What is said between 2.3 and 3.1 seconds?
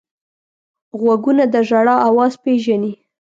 پېژني